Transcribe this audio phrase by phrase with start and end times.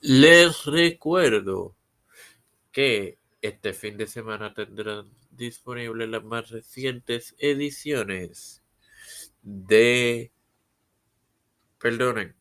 [0.00, 1.76] Les recuerdo
[2.72, 8.62] que este fin de semana tendrán disponibles las más recientes ediciones
[9.42, 10.32] de,
[11.78, 12.34] perdonen,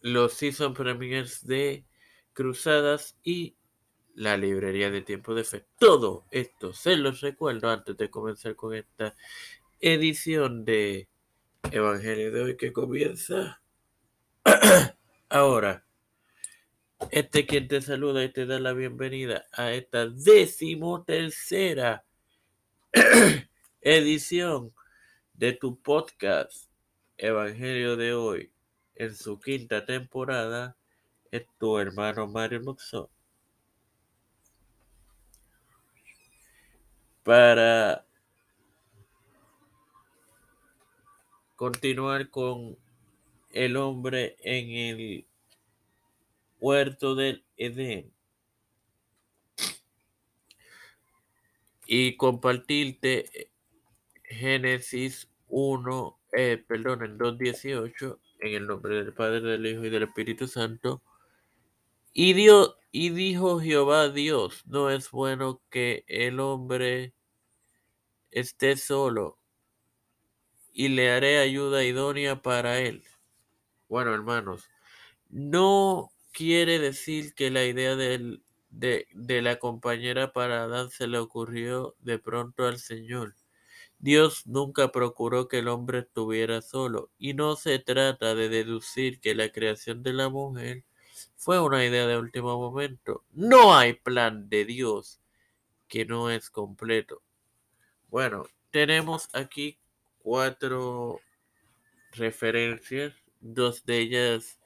[0.00, 1.84] los season premiers de
[2.32, 3.56] Cruzadas y
[4.14, 5.66] la librería de tiempo de fe.
[5.80, 9.16] Todo esto se los recuerdo antes de comenzar con esta
[9.80, 11.08] edición de
[11.72, 13.60] Evangelio de hoy que comienza
[15.28, 15.85] ahora.
[17.10, 22.06] Este quien te saluda y te da la bienvenida a esta decimotercera
[23.82, 24.72] edición
[25.34, 26.70] de tu podcast
[27.18, 28.50] Evangelio de hoy
[28.94, 30.74] en su quinta temporada
[31.30, 33.08] es tu hermano Mario Moxon.
[37.22, 38.06] Para
[41.56, 42.78] continuar con
[43.50, 45.26] el hombre en el
[46.66, 48.12] huerto del Edén
[51.86, 53.52] y compartirte
[54.24, 60.02] Génesis 1, eh, perdón, en 2.18, en el nombre del Padre, del Hijo y del
[60.02, 61.04] Espíritu Santo.
[62.12, 67.14] Y, Dios, y dijo Jehová Dios, no es bueno que el hombre
[68.32, 69.38] esté solo,
[70.72, 73.04] y le haré ayuda idónea para él.
[73.88, 74.68] Bueno, hermanos,
[75.28, 81.96] no quiere decir que la idea de, de la compañera para Adán se le ocurrió
[82.00, 83.34] de pronto al Señor.
[83.98, 89.34] Dios nunca procuró que el hombre estuviera solo, y no se trata de deducir que
[89.34, 90.84] la creación de la mujer
[91.36, 93.24] fue una idea de último momento.
[93.32, 95.22] No hay plan de Dios
[95.88, 97.22] que no es completo.
[98.10, 99.78] Bueno, tenemos aquí
[100.18, 101.18] cuatro
[102.12, 104.58] referencias, dos de ellas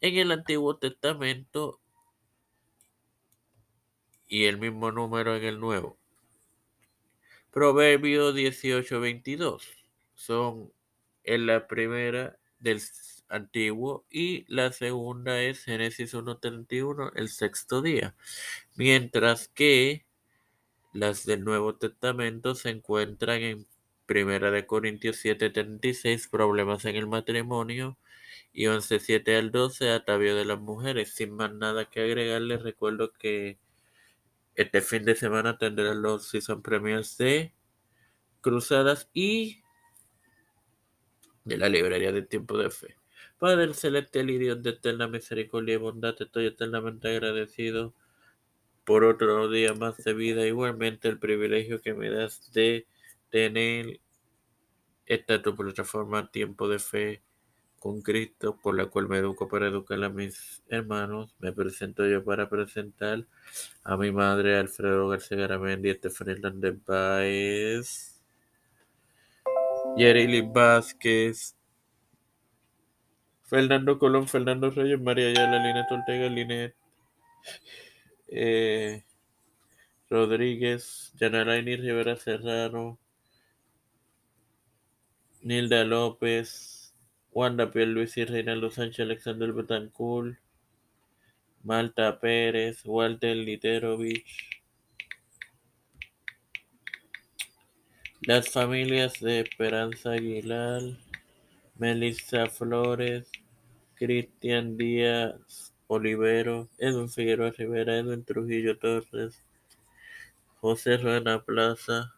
[0.00, 1.80] en el Antiguo Testamento
[4.26, 5.98] y el mismo número en el Nuevo.
[7.50, 9.62] Proverbio 18:22
[10.14, 10.72] son
[11.24, 12.80] en la primera del
[13.28, 18.14] Antiguo y la segunda es Génesis 1:31, el sexto día.
[18.76, 20.06] Mientras que
[20.92, 23.66] las del Nuevo Testamento se encuentran en
[24.10, 27.96] Primera de Corintios 7:36, problemas en el matrimonio,
[28.52, 31.14] y 11.7 al 12, Atavio de las Mujeres.
[31.14, 33.60] Sin más nada que agregarle, recuerdo que
[34.56, 37.54] este fin de semana tendrán los season premiers de
[38.40, 39.62] Cruzadas y
[41.44, 42.96] de la librería de Tiempo de Fe.
[43.38, 47.94] Padre celestial y Dios de eterna misericordia y bondad, estoy eternamente agradecido
[48.82, 50.44] por otro día más de vida.
[50.48, 52.88] Igualmente el privilegio que me das de
[53.30, 54.00] tener
[55.06, 57.22] esta tu plataforma Tiempo de Fe
[57.80, 61.34] con Cristo, por la cual me educo para educar a mis hermanos.
[61.38, 63.26] Me presento yo para presentar
[63.82, 68.22] a mi madre, Alfredo García Garamendi, Estefan Hernández Baez,
[69.96, 71.56] Yerili Vázquez,
[73.44, 76.76] Fernando Colón, Fernando Reyes, María Ayala, Linet Ortega, Linet
[78.28, 79.04] eh,
[80.08, 82.98] Rodríguez, Yanaraini Rivera Serrano,
[85.50, 86.94] Nilda López,
[87.32, 90.38] Wanda Pierluisi, Reinaldo Sánchez, Alexander Betancourt,
[91.64, 94.62] Malta Pérez, Walter Literovich,
[98.20, 100.82] las familias de Esperanza Aguilar,
[101.74, 103.28] Melissa Flores,
[103.96, 109.42] Cristian Díaz Olivero, Edwin Figueroa Rivera, Edwin Trujillo Torres,
[110.60, 112.14] José Ruena Plaza,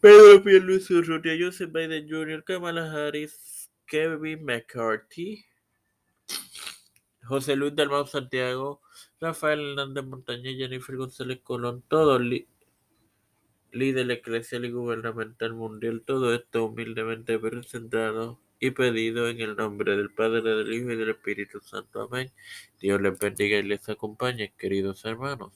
[0.00, 5.44] Pedro Pierluisi Urrutia, Joseph Biden Jr., Kamala Harris, Kevin McCarthy,
[7.22, 8.80] José Luis Dalmau Santiago,
[9.20, 12.22] Rafael Hernández Montañez, Jennifer González Colón, todos
[13.72, 20.10] líder eclesial y gubernamental mundial, todo esto humildemente presentado y pedido en el nombre del
[20.10, 22.00] Padre, del Hijo y del Espíritu Santo.
[22.00, 22.32] Amén.
[22.80, 25.52] Dios les bendiga y les acompañe, queridos hermanos.